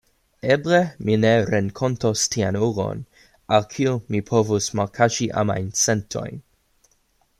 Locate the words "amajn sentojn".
5.43-6.45